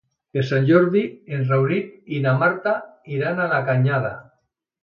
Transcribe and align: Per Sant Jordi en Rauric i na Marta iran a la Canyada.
Per 0.35 0.43
Sant 0.51 0.63
Jordi 0.69 1.03
en 1.37 1.43
Rauric 1.51 1.93
i 2.17 2.23
na 2.25 2.33
Marta 2.45 2.75
iran 3.19 3.43
a 3.45 3.49
la 3.55 3.61
Canyada. 3.73 4.15